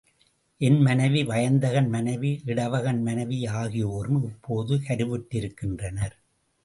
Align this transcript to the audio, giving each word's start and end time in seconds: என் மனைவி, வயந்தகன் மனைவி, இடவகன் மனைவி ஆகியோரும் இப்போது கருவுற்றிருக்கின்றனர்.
என் 0.61 0.79
மனைவி, 0.81 1.23
வயந்தகன் 1.23 1.89
மனைவி, 1.89 2.41
இடவகன் 2.45 3.01
மனைவி 3.01 3.45
ஆகியோரும் 3.45 4.23
இப்போது 4.23 4.75
கருவுற்றிருக்கின்றனர். 4.75 6.15